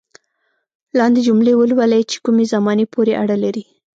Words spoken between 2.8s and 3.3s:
پورې